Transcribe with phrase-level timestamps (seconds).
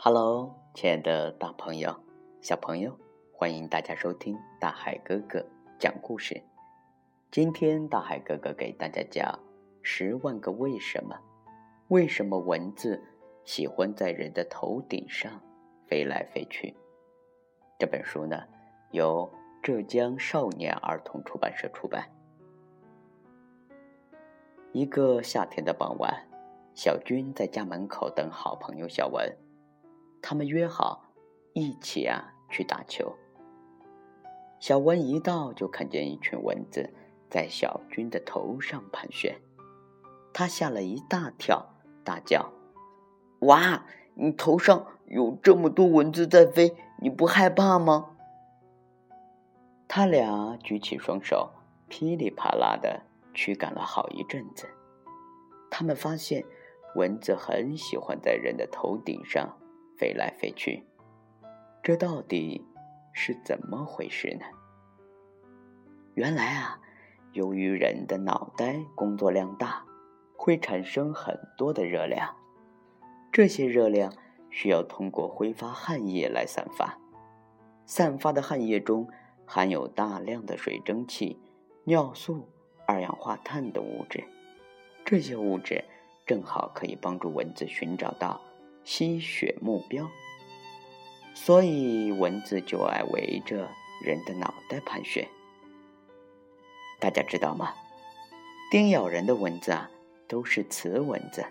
[0.00, 1.92] Hello，亲爱的大朋友、
[2.40, 2.96] 小朋友，
[3.32, 5.44] 欢迎大家收听大海哥哥
[5.76, 6.40] 讲故事。
[7.32, 9.26] 今天大海哥哥给大家讲
[9.82, 11.16] 《十万个为什么》。
[11.88, 13.02] 为什么蚊子
[13.44, 15.42] 喜欢在人的头顶上
[15.88, 16.76] 飞来飞去？
[17.76, 18.44] 这本书呢，
[18.92, 19.28] 由
[19.60, 22.08] 浙江少年儿童出版社出版。
[24.70, 26.24] 一个夏天的傍晚，
[26.72, 29.28] 小军在家门口等好朋友小文。
[30.22, 31.12] 他们约好
[31.52, 33.14] 一起啊去打球。
[34.60, 36.92] 小文一到就看见一群蚊子
[37.30, 39.40] 在小军的头上盘旋，
[40.32, 42.52] 他吓了一大跳，大叫
[43.46, 48.16] ：“哇，你头上有这么多蚊子在飞，你不害怕吗？”
[49.86, 51.50] 他俩举起双手，
[51.88, 54.68] 噼里啪啦的驱赶了好一阵子。
[55.70, 56.44] 他们发现
[56.96, 59.56] 蚊子很喜欢在人的头顶上。
[59.98, 60.84] 飞来飞去，
[61.82, 62.64] 这到底
[63.12, 64.46] 是怎么回事呢？
[66.14, 66.80] 原来啊，
[67.32, 69.84] 由于人的脑袋工作量大，
[70.36, 72.36] 会产生很多的热量，
[73.32, 74.12] 这些热量
[74.50, 76.98] 需要通过挥发汗液来散发。
[77.84, 79.08] 散发的汗液中
[79.46, 81.40] 含有大量的水蒸气、
[81.84, 82.48] 尿素、
[82.86, 84.22] 二氧化碳等物质，
[85.04, 85.84] 这些物质
[86.26, 88.40] 正好可以帮助蚊子寻找到。
[88.90, 90.10] 吸血目标，
[91.34, 93.68] 所以蚊子就爱围着
[94.02, 95.28] 人的脑袋盘旋。
[96.98, 97.74] 大家知道吗？
[98.70, 99.90] 叮咬人的蚊子啊，
[100.26, 101.44] 都是雌蚊子，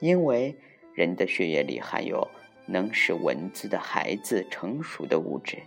[0.00, 0.54] 因为
[0.92, 2.28] 人的血液里含有
[2.66, 5.62] 能使蚊子的孩子成熟的物质，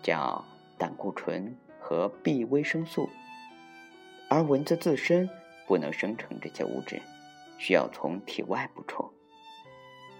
[0.00, 0.44] 叫
[0.78, 3.10] 胆固醇和 B 维生素，
[4.28, 5.28] 而蚊子自身
[5.66, 7.02] 不能生成这些物质，
[7.58, 9.12] 需要从体外补充。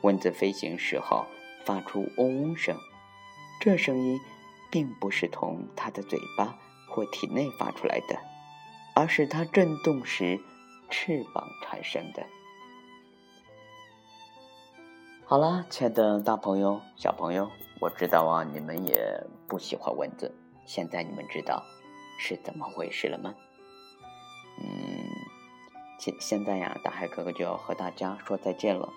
[0.02, 1.26] 蚊子飞行时候
[1.64, 2.76] 发出嗡嗡声，
[3.60, 4.18] 这声音
[4.70, 6.58] 并不是从它的嘴巴
[6.88, 8.18] 或体内发出来的，
[8.94, 10.40] 而是它振动时
[10.88, 12.24] 翅膀产生的。
[15.24, 17.48] 好了，亲爱的大朋友、小朋友，
[17.80, 20.34] 我知道啊，你们也不喜欢蚊子。
[20.66, 21.62] 现在你们知道
[22.18, 23.34] 是怎么回事了吗？
[24.60, 24.66] 嗯，
[25.98, 28.88] 现现在呀，大海哥哥就要和大家说再见了。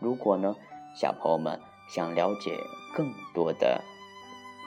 [0.00, 0.54] 如果呢，
[0.94, 2.56] 小朋友们想了解
[2.94, 3.82] 更多的，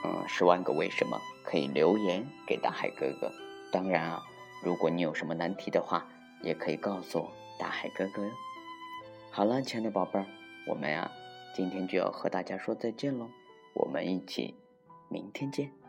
[0.04, 3.32] 嗯，十万个为什么，可以留言给大海哥哥。
[3.70, 4.22] 当然啊，
[4.62, 6.06] 如果你有什么难题的话，
[6.42, 7.26] 也可以告诉
[7.58, 8.30] 大海哥哥哟。
[9.30, 10.26] 好了，亲爱的宝贝儿，
[10.68, 11.10] 我们呀，
[11.54, 13.28] 今天就要和大家说再见喽。
[13.74, 14.54] 我们一起，
[15.08, 15.81] 明天见。